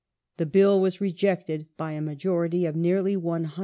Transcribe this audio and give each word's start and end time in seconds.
The 0.37 0.47
Bill 0.47 0.81
was 0.81 0.99
rejected 0.99 1.67
by 1.77 1.91
a 1.91 2.01
majority 2.01 2.65
of 2.65 2.75
nearly 2.75 3.15
100. 3.15 3.59